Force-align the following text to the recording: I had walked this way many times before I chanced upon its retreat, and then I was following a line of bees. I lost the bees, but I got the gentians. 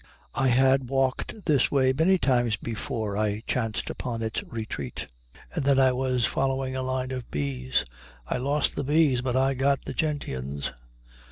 I 0.33 0.47
had 0.47 0.89
walked 0.89 1.45
this 1.45 1.69
way 1.69 1.93
many 1.93 2.17
times 2.17 2.55
before 2.57 3.15
I 3.15 3.43
chanced 3.45 3.91
upon 3.91 4.23
its 4.23 4.41
retreat, 4.45 5.05
and 5.53 5.63
then 5.63 5.79
I 5.79 5.91
was 5.91 6.25
following 6.25 6.75
a 6.75 6.81
line 6.81 7.11
of 7.11 7.29
bees. 7.29 7.85
I 8.25 8.37
lost 8.37 8.75
the 8.75 8.83
bees, 8.83 9.21
but 9.21 9.35
I 9.37 9.53
got 9.53 9.83
the 9.83 9.93
gentians. 9.93 10.71